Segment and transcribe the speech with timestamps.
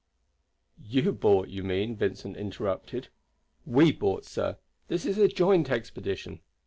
[0.83, 3.09] "You bought, you mean," Vincent interrupted.
[3.67, 6.39] "We bought, sir; this is a joint expedition.